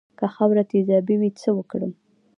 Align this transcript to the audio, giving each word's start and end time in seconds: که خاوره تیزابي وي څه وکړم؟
که 0.19 0.25
خاوره 0.35 0.63
تیزابي 0.71 1.15
وي 1.17 1.29
څه 1.41 1.49
وکړم؟ 1.57 1.91